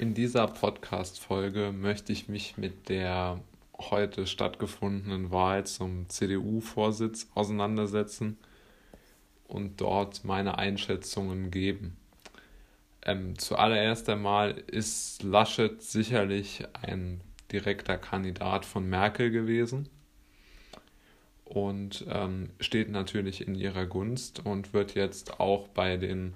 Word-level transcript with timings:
In 0.00 0.14
dieser 0.14 0.46
Podcast-Folge 0.46 1.72
möchte 1.72 2.12
ich 2.12 2.28
mich 2.28 2.56
mit 2.56 2.88
der 2.88 3.40
heute 3.76 4.28
stattgefundenen 4.28 5.32
Wahl 5.32 5.66
zum 5.66 6.08
CDU-Vorsitz 6.08 7.26
auseinandersetzen 7.34 8.38
und 9.48 9.80
dort 9.80 10.24
meine 10.24 10.56
Einschätzungen 10.56 11.50
geben. 11.50 11.96
Ähm, 13.04 13.36
zuallererst 13.40 14.08
einmal 14.08 14.52
ist 14.68 15.24
Laschet 15.24 15.82
sicherlich 15.82 16.64
ein 16.80 17.20
direkter 17.50 17.98
Kandidat 17.98 18.64
von 18.64 18.88
Merkel 18.88 19.32
gewesen 19.32 19.88
und 21.44 22.06
ähm, 22.08 22.50
steht 22.60 22.88
natürlich 22.88 23.48
in 23.48 23.56
ihrer 23.56 23.86
Gunst 23.86 24.46
und 24.46 24.72
wird 24.72 24.94
jetzt 24.94 25.40
auch 25.40 25.66
bei 25.66 25.96
den 25.96 26.34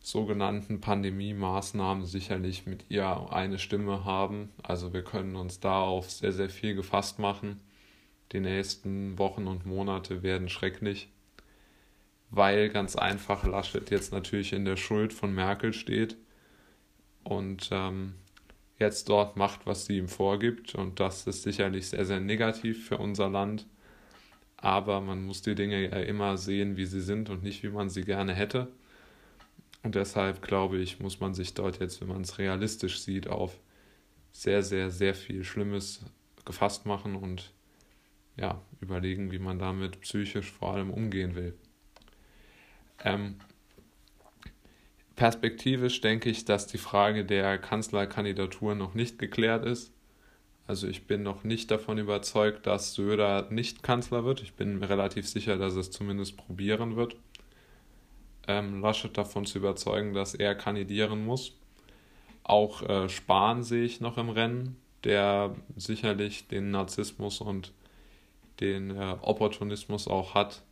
sogenannten 0.00 0.80
Pandemie-Maßnahmen 0.80 2.04
sicherlich 2.04 2.66
mit 2.66 2.84
ihr 2.88 3.32
eine 3.32 3.58
Stimme 3.58 4.04
haben. 4.04 4.50
Also 4.62 4.92
wir 4.92 5.02
können 5.02 5.36
uns 5.36 5.60
da 5.60 5.80
auf 5.80 6.10
sehr, 6.10 6.32
sehr 6.32 6.50
viel 6.50 6.74
gefasst 6.74 7.18
machen. 7.18 7.60
Die 8.32 8.40
nächsten 8.40 9.18
Wochen 9.18 9.46
und 9.46 9.66
Monate 9.66 10.22
werden 10.22 10.48
schrecklich, 10.48 11.08
weil 12.30 12.68
ganz 12.68 12.96
einfach 12.96 13.44
Laschet 13.44 13.90
jetzt 13.90 14.12
natürlich 14.12 14.52
in 14.52 14.64
der 14.64 14.76
Schuld 14.76 15.12
von 15.12 15.34
Merkel 15.34 15.72
steht 15.72 16.16
und 17.24 17.70
ähm, 17.72 18.14
jetzt 18.78 19.08
dort 19.08 19.36
macht, 19.36 19.66
was 19.66 19.86
sie 19.86 19.98
ihm 19.98 20.08
vorgibt. 20.08 20.74
Und 20.74 21.00
das 21.00 21.26
ist 21.26 21.42
sicherlich 21.42 21.88
sehr, 21.88 22.04
sehr 22.04 22.20
negativ 22.20 22.86
für 22.86 22.98
unser 22.98 23.28
Land 23.28 23.66
aber 24.60 25.00
man 25.00 25.24
muss 25.24 25.40
die 25.42 25.54
Dinge 25.54 25.84
ja 25.84 26.00
immer 26.00 26.36
sehen, 26.36 26.76
wie 26.76 26.84
sie 26.84 27.00
sind 27.00 27.30
und 27.30 27.42
nicht, 27.42 27.62
wie 27.62 27.68
man 27.68 27.88
sie 27.88 28.02
gerne 28.02 28.34
hätte. 28.34 28.68
Und 29.82 29.94
deshalb 29.94 30.42
glaube 30.42 30.78
ich, 30.78 31.00
muss 31.00 31.20
man 31.20 31.34
sich 31.34 31.54
dort 31.54 31.80
jetzt, 31.80 32.00
wenn 32.00 32.08
man 32.08 32.22
es 32.22 32.38
realistisch 32.38 33.00
sieht, 33.00 33.28
auf 33.28 33.58
sehr, 34.32 34.62
sehr, 34.62 34.90
sehr 34.90 35.14
viel 35.14 35.44
Schlimmes 35.44 36.04
gefasst 36.44 36.86
machen 36.86 37.16
und 37.16 37.52
ja, 38.36 38.62
überlegen, 38.80 39.32
wie 39.32 39.38
man 39.38 39.58
damit 39.58 40.00
psychisch 40.00 40.50
vor 40.50 40.74
allem 40.74 40.90
umgehen 40.90 41.34
will. 41.34 41.54
Ähm, 43.04 43.36
perspektivisch 45.16 46.00
denke 46.00 46.30
ich, 46.30 46.44
dass 46.44 46.66
die 46.66 46.78
Frage 46.78 47.24
der 47.24 47.58
Kanzlerkandidatur 47.58 48.74
noch 48.74 48.94
nicht 48.94 49.18
geklärt 49.18 49.64
ist. 49.64 49.92
Also 50.66 50.86
ich 50.86 51.06
bin 51.06 51.22
noch 51.22 51.44
nicht 51.44 51.70
davon 51.70 51.98
überzeugt, 51.98 52.66
dass 52.66 52.94
Söder 52.94 53.48
nicht 53.50 53.82
Kanzler 53.82 54.24
wird. 54.24 54.42
Ich 54.42 54.54
bin 54.54 54.82
relativ 54.82 55.26
sicher, 55.26 55.56
dass 55.56 55.74
er 55.74 55.80
es 55.80 55.90
zumindest 55.90 56.36
probieren 56.36 56.94
wird. 56.94 57.16
Ähm, 58.48 58.80
Laschet 58.80 59.16
davon 59.16 59.44
zu 59.44 59.58
überzeugen, 59.58 60.14
dass 60.14 60.34
er 60.34 60.54
kandidieren 60.54 61.24
muss. 61.24 61.52
Auch 62.44 62.82
äh, 62.82 63.10
Spahn 63.10 63.62
sehe 63.62 63.84
ich 63.84 64.00
noch 64.00 64.16
im 64.16 64.30
Rennen, 64.30 64.76
der 65.04 65.54
sicherlich 65.76 66.48
den 66.48 66.70
Narzissmus 66.70 67.42
und 67.42 67.72
den 68.60 68.90
äh, 68.90 69.16
Opportunismus 69.20 70.08
auch 70.08 70.34
hat, 70.34 70.62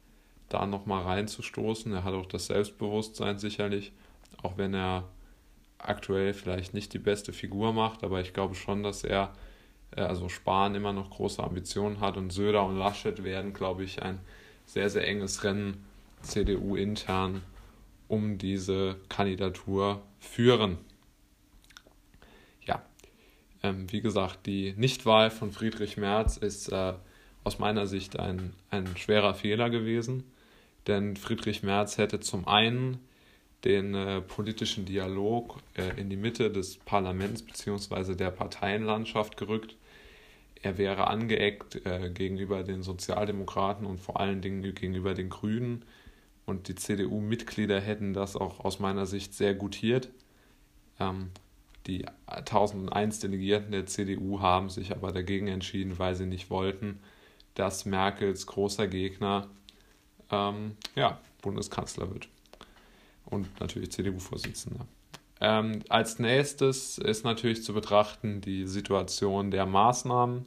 da 0.48 0.64
nochmal 0.64 1.02
reinzustoßen. 1.02 1.92
Er 1.92 2.02
hat 2.02 2.14
auch 2.14 2.24
das 2.24 2.46
Selbstbewusstsein 2.46 3.38
sicherlich, 3.38 3.92
auch 4.42 4.56
wenn 4.56 4.72
er 4.72 5.04
aktuell 5.76 6.32
vielleicht 6.32 6.72
nicht 6.72 6.94
die 6.94 6.98
beste 6.98 7.34
Figur 7.34 7.74
macht, 7.74 8.04
aber 8.04 8.22
ich 8.22 8.32
glaube 8.32 8.54
schon, 8.54 8.82
dass 8.82 9.04
er 9.04 9.34
äh, 9.94 10.00
also 10.00 10.30
Spahn 10.30 10.74
immer 10.74 10.94
noch 10.94 11.10
große 11.10 11.44
Ambitionen 11.44 12.00
hat 12.00 12.16
und 12.16 12.32
Söder 12.32 12.64
und 12.64 12.78
Laschet 12.78 13.22
werden, 13.22 13.52
glaube 13.52 13.84
ich, 13.84 14.02
ein 14.02 14.18
sehr, 14.64 14.88
sehr 14.88 15.06
enges 15.06 15.44
Rennen 15.44 15.84
CDU 16.22 16.74
intern 16.74 17.42
um 18.08 18.38
diese 18.38 18.96
Kandidatur 19.08 20.02
führen. 20.20 20.78
Ja, 22.64 22.84
ähm, 23.62 23.90
wie 23.90 24.00
gesagt, 24.00 24.46
die 24.46 24.74
Nichtwahl 24.76 25.30
von 25.30 25.52
Friedrich 25.52 25.96
Merz 25.96 26.36
ist 26.36 26.68
äh, 26.72 26.94
aus 27.44 27.58
meiner 27.58 27.86
Sicht 27.86 28.18
ein, 28.18 28.52
ein 28.70 28.96
schwerer 28.96 29.34
Fehler 29.34 29.70
gewesen, 29.70 30.24
denn 30.86 31.16
Friedrich 31.16 31.62
Merz 31.62 31.98
hätte 31.98 32.20
zum 32.20 32.46
einen 32.48 32.98
den 33.64 33.94
äh, 33.94 34.20
politischen 34.20 34.84
Dialog 34.84 35.58
äh, 35.74 36.00
in 36.00 36.08
die 36.08 36.16
Mitte 36.16 36.50
des 36.50 36.76
Parlaments 36.76 37.42
bzw. 37.42 38.14
der 38.14 38.30
Parteienlandschaft 38.30 39.36
gerückt. 39.36 39.76
Er 40.62 40.78
wäre 40.78 41.08
angeeckt 41.08 41.84
äh, 41.86 42.10
gegenüber 42.10 42.62
den 42.62 42.82
Sozialdemokraten 42.82 43.86
und 43.86 44.00
vor 44.00 44.20
allen 44.20 44.40
Dingen 44.40 44.62
gegenüber 44.62 45.14
den 45.14 45.28
Grünen. 45.28 45.84
Und 46.46 46.68
die 46.68 46.76
CDU-Mitglieder 46.76 47.80
hätten 47.80 48.14
das 48.14 48.36
auch 48.36 48.64
aus 48.64 48.78
meiner 48.78 49.04
Sicht 49.04 49.34
sehr 49.34 49.54
gutiert. 49.54 50.08
Ähm, 50.98 51.30
die 51.86 52.06
1001 52.26 53.20
Delegierten 53.20 53.72
der 53.72 53.86
CDU 53.86 54.40
haben 54.40 54.70
sich 54.70 54.92
aber 54.92 55.12
dagegen 55.12 55.48
entschieden, 55.48 55.98
weil 55.98 56.14
sie 56.14 56.26
nicht 56.26 56.50
wollten, 56.50 57.00
dass 57.54 57.84
Merkels 57.84 58.46
großer 58.46 58.86
Gegner 58.86 59.48
ähm, 60.30 60.76
ja, 60.94 61.20
Bundeskanzler 61.42 62.12
wird 62.12 62.28
und 63.24 63.60
natürlich 63.60 63.92
CDU-Vorsitzender. 63.92 64.86
Ähm, 65.40 65.82
als 65.88 66.18
nächstes 66.18 66.98
ist 66.98 67.24
natürlich 67.24 67.62
zu 67.62 67.74
betrachten 67.74 68.40
die 68.40 68.66
Situation 68.66 69.50
der 69.50 69.66
Maßnahmen. 69.66 70.46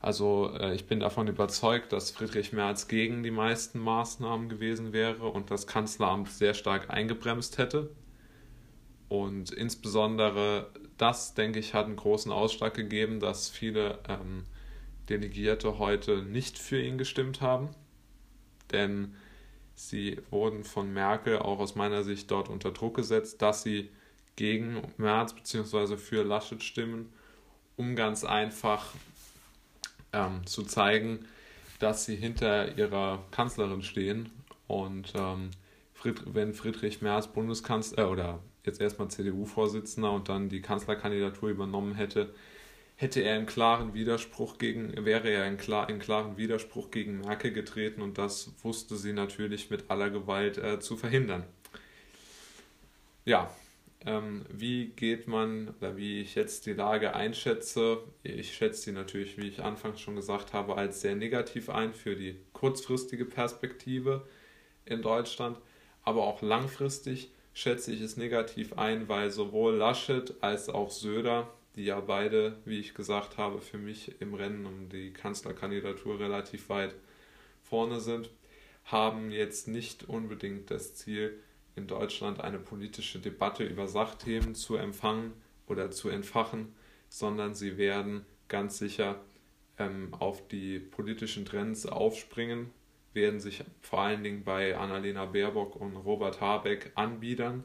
Also 0.00 0.52
äh, 0.58 0.74
ich 0.74 0.86
bin 0.86 1.00
davon 1.00 1.26
überzeugt, 1.26 1.92
dass 1.92 2.10
Friedrich 2.10 2.52
Merz 2.52 2.88
gegen 2.88 3.22
die 3.22 3.30
meisten 3.30 3.80
Maßnahmen 3.80 4.48
gewesen 4.48 4.92
wäre 4.92 5.28
und 5.28 5.50
das 5.50 5.66
Kanzleramt 5.66 6.30
sehr 6.30 6.54
stark 6.54 6.90
eingebremst 6.90 7.58
hätte. 7.58 7.90
Und 9.08 9.50
insbesondere 9.50 10.70
das, 10.98 11.34
denke 11.34 11.58
ich, 11.58 11.74
hat 11.74 11.86
einen 11.86 11.96
großen 11.96 12.30
Ausschlag 12.30 12.74
gegeben, 12.74 13.20
dass 13.20 13.48
viele 13.48 13.98
ähm, 14.08 14.44
Delegierte 15.08 15.78
heute 15.78 16.22
nicht 16.22 16.58
für 16.58 16.80
ihn 16.80 16.98
gestimmt 16.98 17.40
haben. 17.40 17.70
Denn 18.70 19.14
Sie 19.78 20.20
wurden 20.30 20.64
von 20.64 20.92
Merkel 20.92 21.38
auch 21.38 21.60
aus 21.60 21.76
meiner 21.76 22.02
Sicht 22.02 22.32
dort 22.32 22.48
unter 22.48 22.72
Druck 22.72 22.96
gesetzt, 22.96 23.40
dass 23.42 23.62
sie 23.62 23.90
gegen 24.34 24.82
Merz 24.96 25.32
bzw. 25.34 25.96
für 25.96 26.24
Laschet 26.24 26.64
stimmen, 26.64 27.12
um 27.76 27.94
ganz 27.94 28.24
einfach 28.24 28.86
ähm, 30.12 30.46
zu 30.46 30.62
zeigen, 30.62 31.26
dass 31.78 32.04
sie 32.04 32.16
hinter 32.16 32.76
ihrer 32.76 33.24
Kanzlerin 33.30 33.82
stehen. 33.82 34.30
Und 34.66 35.12
ähm, 35.14 35.50
Fried 35.94 36.22
wenn 36.34 36.54
Friedrich 36.54 37.02
Merz 37.02 37.28
Bundeskanzler 37.28 38.04
äh, 38.04 38.08
oder 38.08 38.40
jetzt 38.64 38.80
erstmal 38.80 39.08
CDU-Vorsitzender 39.08 40.12
und 40.12 40.28
dann 40.28 40.48
die 40.48 40.60
Kanzlerkandidatur 40.60 41.48
übernommen 41.48 41.94
hätte, 41.94 42.34
hätte 42.96 43.20
er 43.20 43.38
in 43.38 43.46
klaren 43.46 43.94
Widerspruch 43.94 44.58
gegen, 44.58 45.04
wäre 45.04 45.28
er 45.28 45.46
in, 45.46 45.56
klar, 45.56 45.88
in 45.88 46.00
klaren 46.00 46.36
Widerspruch 46.36 46.90
gegen 46.90 47.20
Merkel 47.20 47.52
getreten 47.52 48.02
und 48.02 48.18
das 48.18 48.52
wusste 48.62 48.96
sie 48.96 49.12
natürlich 49.12 49.70
mit 49.70 49.88
aller 49.88 50.10
Gewalt 50.10 50.58
äh, 50.58 50.80
zu 50.80 50.96
verhindern. 50.96 51.44
Ja, 53.24 53.50
ähm, 54.06 54.44
wie 54.50 54.88
geht 54.88 55.26
man 55.28 55.74
oder 55.78 55.96
wie 55.96 56.20
ich 56.20 56.34
jetzt 56.34 56.66
die 56.66 56.72
Lage 56.72 57.14
einschätze, 57.14 57.98
ich 58.22 58.54
schätze 58.54 58.82
sie 58.82 58.92
natürlich, 58.92 59.36
wie 59.38 59.48
ich 59.48 59.62
anfangs 59.62 60.00
schon 60.00 60.16
gesagt 60.16 60.52
habe, 60.52 60.76
als 60.76 61.00
sehr 61.00 61.16
negativ 61.16 61.68
ein 61.70 61.94
für 61.94 62.16
die 62.16 62.36
kurzfristige 62.52 63.24
Perspektive 63.24 64.26
in 64.84 65.02
Deutschland, 65.02 65.58
aber 66.02 66.24
auch 66.24 66.42
langfristig 66.42 67.30
schätze 67.52 67.92
ich 67.92 68.00
es 68.00 68.16
negativ 68.16 68.78
ein, 68.78 69.08
weil 69.08 69.30
sowohl 69.30 69.74
Laschet 69.74 70.34
als 70.40 70.68
auch 70.68 70.90
Söder 70.90 71.48
die 71.78 71.84
ja 71.84 72.00
beide, 72.00 72.56
wie 72.64 72.80
ich 72.80 72.92
gesagt 72.92 73.38
habe, 73.38 73.60
für 73.60 73.78
mich 73.78 74.20
im 74.20 74.34
Rennen 74.34 74.66
um 74.66 74.88
die 74.88 75.12
Kanzlerkandidatur 75.12 76.18
relativ 76.18 76.68
weit 76.68 76.92
vorne 77.62 78.00
sind, 78.00 78.30
haben 78.84 79.30
jetzt 79.30 79.68
nicht 79.68 80.08
unbedingt 80.08 80.72
das 80.72 80.94
Ziel, 80.96 81.38
in 81.78 81.86
Deutschland 81.86 82.40
eine 82.40 82.58
politische 82.58 83.20
Debatte 83.20 83.64
über 83.64 83.88
Sachthemen 83.88 84.54
zu 84.54 84.76
empfangen 84.76 85.32
oder 85.66 85.90
zu 85.90 86.10
entfachen, 86.10 86.74
sondern 87.08 87.54
sie 87.54 87.78
werden 87.78 88.26
ganz 88.48 88.78
sicher 88.78 89.20
ähm, 89.78 90.12
auf 90.18 90.46
die 90.48 90.80
politischen 90.80 91.44
Trends 91.46 91.86
aufspringen, 91.86 92.70
werden 93.14 93.40
sich 93.40 93.64
vor 93.80 94.00
allen 94.00 94.22
Dingen 94.22 94.44
bei 94.44 94.76
Annalena 94.76 95.24
Baerbock 95.24 95.76
und 95.76 95.96
Robert 95.96 96.40
Habeck 96.40 96.92
anbiedern 96.94 97.64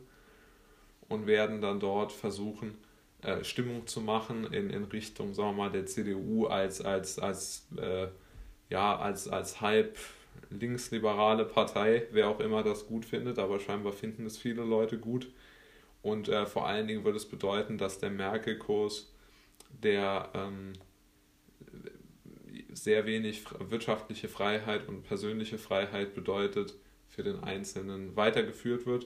und 1.09 1.27
werden 1.27 1.59
dann 1.59 1.79
dort 1.79 2.11
versuchen, 2.11 2.77
äh, 3.23 3.43
Stimmung 3.43 3.87
zu 3.87 4.01
machen 4.01 4.45
in, 4.53 4.69
in 4.69 4.83
Richtung, 4.85 5.33
sagen 5.33 5.49
wir 5.49 5.63
mal, 5.63 5.71
der 5.71 5.85
CDU 5.85 6.45
als, 6.45 6.81
als, 6.81 7.19
als, 7.19 7.67
äh, 7.77 8.07
ja, 8.69 8.95
als, 8.95 9.27
als 9.27 9.59
halb 9.59 9.97
linksliberale 10.49 11.45
Partei, 11.45 12.07
wer 12.11 12.29
auch 12.29 12.39
immer 12.39 12.63
das 12.63 12.87
gut 12.87 13.05
findet, 13.05 13.39
aber 13.39 13.59
scheinbar 13.59 13.93
finden 13.93 14.25
es 14.25 14.37
viele 14.37 14.63
Leute 14.63 14.97
gut. 14.97 15.31
Und 16.01 16.27
äh, 16.29 16.45
vor 16.45 16.67
allen 16.67 16.87
Dingen 16.87 17.03
würde 17.05 17.17
es 17.17 17.27
bedeuten, 17.27 17.77
dass 17.77 17.99
der 17.99 18.11
Merkel-Kurs, 18.11 19.13
der 19.81 20.29
ähm, 20.33 20.73
sehr 22.73 23.05
wenig 23.05 23.45
wirtschaftliche 23.59 24.27
Freiheit 24.27 24.87
und 24.87 25.03
persönliche 25.03 25.57
Freiheit 25.57 26.13
bedeutet, 26.13 26.75
für 27.07 27.23
den 27.23 27.43
Einzelnen 27.43 28.15
weitergeführt 28.15 28.85
wird 28.87 29.05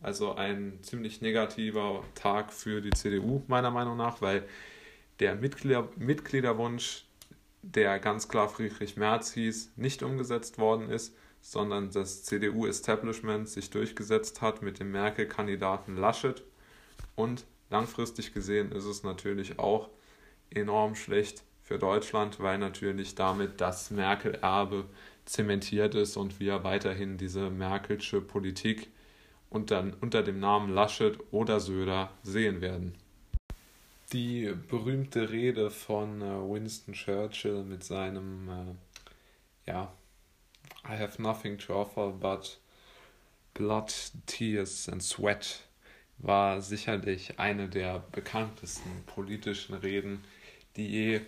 Also 0.00 0.34
ein 0.34 0.78
ziemlich 0.82 1.20
negativer 1.20 2.02
Tag 2.14 2.52
für 2.52 2.80
die 2.80 2.90
CDU, 2.90 3.42
meiner 3.46 3.70
Meinung 3.70 3.96
nach, 3.96 4.22
weil 4.22 4.44
der 5.20 5.36
Mitglieder 5.36 5.88
Mitgliederwunsch, 5.96 7.04
der 7.62 7.98
ganz 7.98 8.28
klar 8.28 8.48
Friedrich 8.48 8.96
Merz 8.96 9.32
hieß, 9.32 9.72
nicht 9.76 10.02
umgesetzt 10.02 10.58
worden 10.58 10.90
ist, 10.90 11.16
sondern 11.40 11.90
das 11.90 12.24
CDU-Establishment 12.24 13.48
sich 13.48 13.70
durchgesetzt 13.70 14.42
hat 14.42 14.62
mit 14.62 14.78
dem 14.78 14.92
Merkel-Kandidaten 14.92 15.96
Laschet. 15.96 16.42
Und 17.16 17.44
langfristig 17.70 18.34
gesehen 18.34 18.72
ist 18.72 18.84
es 18.84 19.02
natürlich 19.02 19.58
auch 19.58 19.90
enorm 20.50 20.94
schlecht 20.94 21.42
für 21.62 21.78
Deutschland, 21.78 22.40
weil 22.40 22.58
natürlich 22.58 23.14
damit 23.14 23.60
das 23.60 23.90
Merkel-Erbe 23.90 24.84
zementiert 25.24 25.94
ist 25.94 26.16
und 26.16 26.40
wir 26.40 26.64
weiterhin 26.64 27.16
diese 27.16 27.50
Merkelsche 27.50 28.20
Politik 28.20 28.90
unter, 29.50 29.92
unter 30.00 30.22
dem 30.22 30.40
Namen 30.40 30.72
Laschet 30.72 31.18
oder 31.30 31.60
Söder 31.60 32.10
sehen 32.22 32.60
werden. 32.60 32.94
Die 34.12 34.52
berühmte 34.68 35.30
Rede 35.30 35.70
von 35.70 36.20
äh, 36.20 36.24
Winston 36.24 36.92
Churchill 36.92 37.62
mit 37.64 37.82
seinem, 37.82 38.48
äh, 38.48 39.70
ja, 39.70 39.90
I 40.84 40.98
have 40.98 41.20
nothing 41.20 41.56
to 41.56 41.74
offer 41.74 42.10
but 42.10 42.60
blood, 43.54 43.90
tears 44.26 44.86
and 44.90 45.02
sweat 45.02 45.66
war 46.18 46.60
sicherlich 46.60 47.38
eine 47.38 47.70
der 47.70 48.00
bekanntesten 48.12 49.02
politischen 49.06 49.74
Reden, 49.74 50.22
die 50.76 50.88
je 50.88 51.20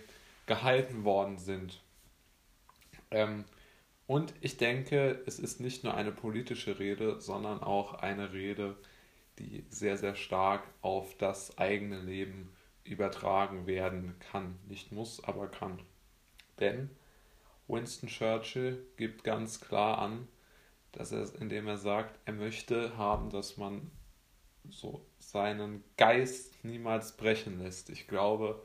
gehalten 0.45 1.03
worden 1.03 1.39
sind. 1.39 1.81
Ähm, 3.09 3.45
und 4.05 4.33
ich 4.41 4.57
denke, 4.57 5.23
es 5.25 5.39
ist 5.39 5.59
nicht 5.59 5.83
nur 5.83 5.95
eine 5.95 6.11
politische 6.11 6.77
Rede, 6.77 7.19
sondern 7.19 7.61
auch 7.61 7.95
eine 7.95 8.31
Rede, 8.33 8.75
die 9.39 9.65
sehr, 9.69 9.97
sehr 9.97 10.15
stark 10.15 10.63
auf 10.81 11.17
das 11.17 11.57
eigene 11.57 11.99
Leben 11.99 12.55
übertragen 12.85 13.67
werden 13.67 14.15
kann. 14.31 14.57
Nicht 14.67 14.91
muss, 14.91 15.23
aber 15.23 15.47
kann. 15.47 15.81
Denn 16.59 16.89
Winston 17.67 18.07
Churchill 18.07 18.85
gibt 18.95 19.23
ganz 19.23 19.59
klar 19.59 19.97
an, 19.97 20.27
dass 20.91 21.11
er, 21.11 21.27
indem 21.41 21.67
er 21.67 21.77
sagt, 21.77 22.17
er 22.25 22.33
möchte 22.33 22.95
haben, 22.97 23.29
dass 23.29 23.57
man 23.57 23.91
so 24.69 25.05
seinen 25.19 25.83
Geist 25.97 26.63
niemals 26.63 27.17
brechen 27.17 27.59
lässt. 27.59 27.89
Ich 27.89 28.07
glaube, 28.07 28.63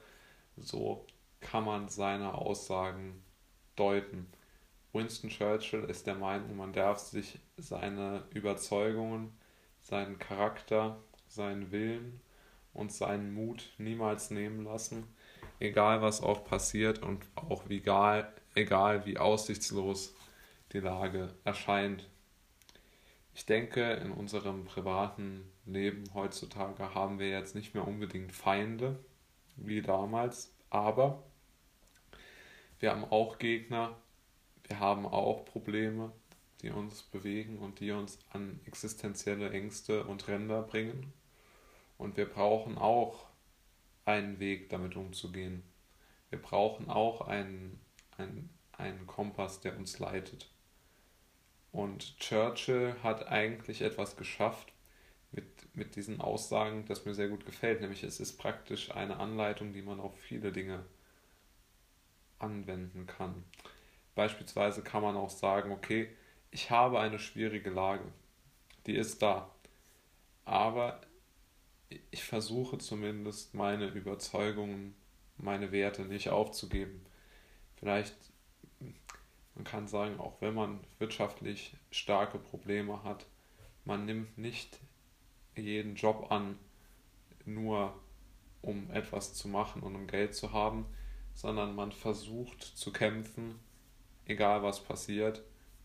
so 0.57 1.07
kann 1.41 1.65
man 1.65 1.89
seine 1.89 2.35
Aussagen 2.35 3.23
deuten. 3.77 4.31
Winston 4.93 5.31
Churchill 5.31 5.85
ist 5.85 6.07
der 6.07 6.17
Meinung, 6.17 6.57
man 6.57 6.73
darf 6.73 6.99
sich 6.99 7.39
seine 7.57 8.25
Überzeugungen, 8.35 9.33
seinen 9.81 10.19
Charakter, 10.19 11.03
seinen 11.27 11.71
Willen 11.71 12.21
und 12.73 12.93
seinen 12.93 13.33
Mut 13.33 13.71
niemals 13.79 14.31
nehmen 14.31 14.65
lassen, 14.65 15.05
egal 15.59 16.03
was 16.03 16.23
auch 16.23 16.45
passiert 16.45 17.03
und 17.03 17.25
auch 17.35 17.69
egal, 17.69 18.33
egal 18.55 19.07
wie 19.07 19.19
aussichtslos 19.19 20.15
die 20.73 20.81
Lage 20.81 21.35
erscheint. 21.45 22.09
Ich 23.35 23.47
denke, 23.47 23.93
in 23.95 24.11
unserem 24.11 24.65
privaten 24.65 25.51
Leben 25.65 26.05
heutzutage 26.15 26.95
haben 26.95 27.19
wir 27.19 27.29
jetzt 27.29 27.55
nicht 27.55 27.75
mehr 27.75 27.87
unbedingt 27.87 28.33
Feinde 28.33 28.99
wie 29.57 29.83
damals, 29.83 30.55
aber 30.69 31.23
wir 32.81 32.91
haben 32.91 33.05
auch 33.05 33.39
Gegner, 33.39 33.97
wir 34.65 34.81
haben 34.81 35.07
auch 35.07 35.45
Probleme, 35.45 36.13
die 36.63 36.71
uns 36.71 37.03
bewegen 37.03 37.59
und 37.59 37.81
die 37.81 37.91
uns 37.91 38.19
an 38.31 38.61
existenzielle 38.67 39.51
Ängste 39.51 40.05
und 40.05 40.27
Ränder 40.29 40.63
bringen. 40.63 41.13
Und 42.01 42.17
wir 42.17 42.25
brauchen 42.25 42.79
auch 42.79 43.27
einen 44.07 44.39
Weg, 44.41 44.71
damit 44.71 44.97
umzugehen. 44.97 45.63
Wir 46.31 46.41
brauchen 46.41 46.89
auch 46.89 47.21
einen, 47.29 47.79
einen, 48.17 48.49
einen 48.73 49.07
Kompass, 49.07 49.61
der 49.61 49.77
uns 49.77 49.99
leitet. 49.99 50.51
Und 51.73 52.19
Churchill 52.19 52.97
hat 53.03 53.29
eigentlich 53.29 53.83
etwas 53.83 54.17
geschafft 54.17 54.73
mit, 55.31 55.45
mit 55.77 55.95
diesen 55.95 56.23
Aussagen, 56.23 56.87
das 56.87 57.05
mir 57.05 57.13
sehr 57.15 57.29
gut 57.29 57.45
gefällt. 57.45 57.83
Nämlich 57.83 58.03
es 58.03 58.19
ist 58.19 58.39
praktisch 58.39 58.91
eine 58.93 59.19
Anleitung, 59.19 59.75
die 59.75 59.83
man 59.83 60.01
auf 60.01 60.19
viele 60.21 60.53
Dinge 60.53 60.87
anwenden 62.39 63.07
kann. 63.07 63.45
Beispielsweise 64.15 64.83
kann 64.83 65.03
man 65.03 65.17
auch 65.17 65.29
sagen, 65.29 65.71
okay, 65.71 66.09
ich 66.51 66.71
habe 66.71 66.99
eine 66.99 67.19
schwierige 67.19 67.69
Lage, 67.69 68.11
die 68.87 68.97
ist 68.97 69.21
da, 69.21 69.55
aber 70.47 71.03
ich 72.11 72.25
versuche 72.25 72.79
zumindest 72.79 73.55
meine 73.55 73.89
Überzeugungen, 73.89 74.95
meine 75.37 75.73
Werte 75.73 76.03
nicht 76.03 76.29
aufzugeben. 76.31 77.05
Vielleicht, 77.77 78.15
man 79.55 79.65
kann 79.65 79.89
sagen, 79.89 80.19
auch 80.21 80.41
wenn 80.41 80.55
man 80.55 80.81
wirtschaftlich 80.99 81.75
starke 81.91 82.39
Probleme 82.39 83.03
hat, 83.03 83.27
man 83.85 84.05
nimmt 84.05 84.39
nicht 84.39 84.79
jeden 85.57 85.97
Job 85.97 86.31
an, 86.31 86.59
nur 87.45 87.95
um 88.63 88.91
etwas 88.91 89.35
zu 89.35 89.49
machen 89.49 89.83
und 89.83 89.97
um 89.97 90.07
Geld 90.07 90.35
zu 90.35 90.53
haben, 90.53 90.87
sondern 91.35 91.75
man 91.75 91.93
versucht 91.93 92.63
zu 92.63 92.93
kämpfen 92.93 93.59
egal 94.31 94.63
was 94.63 94.83
passiert 94.83 95.43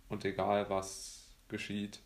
und 0.07 0.23
egal 0.23 0.69
was 0.69 1.29
geschieht, 1.47 1.99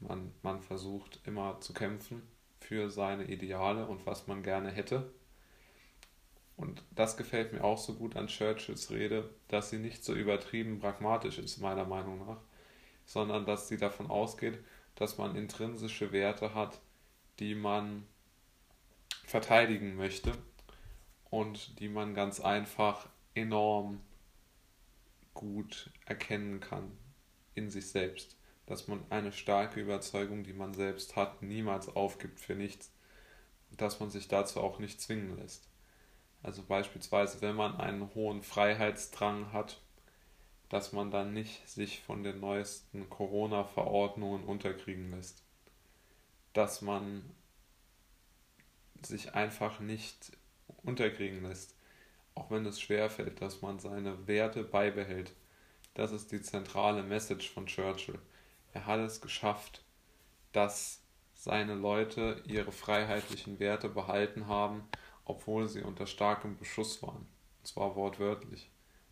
man, 0.00 0.32
man 0.42 0.62
versucht 0.62 1.20
immer 1.24 1.60
zu 1.60 1.72
kämpfen 1.72 2.22
für 2.64 2.90
seine 2.90 3.24
Ideale 3.24 3.86
und 3.86 4.06
was 4.06 4.26
man 4.26 4.42
gerne 4.42 4.70
hätte. 4.70 5.12
Und 6.56 6.82
das 6.90 7.16
gefällt 7.16 7.52
mir 7.52 7.62
auch 7.62 7.78
so 7.78 7.94
gut 7.94 8.16
an 8.16 8.28
Churchills 8.28 8.90
Rede, 8.90 9.28
dass 9.48 9.70
sie 9.70 9.78
nicht 9.78 10.04
so 10.04 10.14
übertrieben 10.14 10.78
pragmatisch 10.80 11.38
ist, 11.38 11.58
meiner 11.58 11.84
Meinung 11.84 12.26
nach, 12.26 12.40
sondern 13.04 13.44
dass 13.44 13.68
sie 13.68 13.76
davon 13.76 14.08
ausgeht, 14.08 14.58
dass 14.94 15.18
man 15.18 15.36
intrinsische 15.36 16.12
Werte 16.12 16.54
hat, 16.54 16.80
die 17.40 17.54
man 17.54 18.06
verteidigen 19.24 19.96
möchte 19.96 20.32
und 21.30 21.78
die 21.80 21.88
man 21.88 22.14
ganz 22.14 22.40
einfach 22.40 23.08
enorm 23.34 24.00
gut 25.34 25.90
erkennen 26.06 26.60
kann 26.60 26.92
in 27.54 27.70
sich 27.70 27.88
selbst, 27.90 28.36
dass 28.66 28.88
man 28.88 29.00
eine 29.10 29.32
starke 29.32 29.80
Überzeugung, 29.80 30.44
die 30.44 30.52
man 30.52 30.74
selbst 30.74 31.16
hat, 31.16 31.42
niemals 31.42 31.88
aufgibt 31.88 32.40
für 32.40 32.54
nichts, 32.54 32.90
dass 33.70 34.00
man 34.00 34.10
sich 34.10 34.28
dazu 34.28 34.60
auch 34.60 34.78
nicht 34.78 35.00
zwingen 35.00 35.36
lässt. 35.38 35.68
Also 36.42 36.62
beispielsweise, 36.62 37.40
wenn 37.40 37.56
man 37.56 37.76
einen 37.76 38.14
hohen 38.14 38.42
Freiheitsdrang 38.42 39.52
hat, 39.52 39.80
dass 40.68 40.92
man 40.92 41.10
dann 41.10 41.32
nicht 41.32 41.68
sich 41.68 42.00
von 42.02 42.22
den 42.22 42.40
neuesten 42.40 43.08
Corona-Verordnungen 43.08 44.44
unterkriegen 44.44 45.10
lässt. 45.10 45.42
Dass 46.52 46.82
man 46.82 47.22
sich 49.02 49.34
einfach 49.34 49.80
nicht 49.80 50.32
unterkriegen 50.82 51.42
lässt 51.42 51.74
auch 52.34 52.50
wenn 52.50 52.66
es 52.66 52.80
schwerfällt, 52.80 53.40
dass 53.40 53.62
man 53.62 53.78
seine 53.78 54.26
Werte 54.26 54.64
beibehält. 54.64 55.32
Das 55.94 56.12
ist 56.12 56.32
die 56.32 56.42
zentrale 56.42 57.02
Message 57.02 57.50
von 57.50 57.66
Churchill. 57.66 58.18
Er 58.74 58.86
hat 58.86 59.00
es 59.00 59.20
geschafft, 59.20 59.82
dass 60.52 61.00
seine 61.32 61.74
Leute 61.74 62.42
ihre 62.46 62.72
freiheitlichen 62.72 63.60
Werte 63.60 63.88
behalten 63.88 64.48
haben, 64.48 64.82
obwohl 65.24 65.68
sie 65.68 65.82
unter 65.82 66.06
starkem 66.06 66.56
Beschuss 66.56 67.02
waren. 67.02 67.26
Und 67.60 67.66
zwar 67.66 67.94
wortwörtlich. 67.96 68.70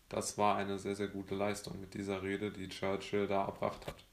Das 0.09 0.37
war 0.37 0.57
eine 0.57 0.79
sehr, 0.79 0.97
sehr 0.97 1.09
gute 1.09 1.35
Leistung 1.35 1.81
mit 1.81 1.95
dieser 1.95 2.23
Rede, 2.23 2.51
die 2.51 2.69
Churchill 2.69 3.27
da 3.29 3.45
erbracht 3.45 3.87
hat. 3.87 4.05